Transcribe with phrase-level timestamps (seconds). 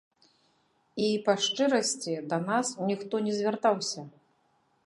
[0.27, 4.01] І, па шчырасці, да нас ніхто не звяртаўся.